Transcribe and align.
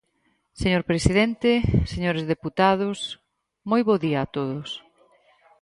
Señor 0.61 0.83
presidente, 0.91 1.51
señores 1.93 2.29
deputados, 2.33 2.99
moi 3.69 3.81
bo 3.87 3.95
día 4.05 4.19
a 4.23 4.29
todos. 4.35 4.69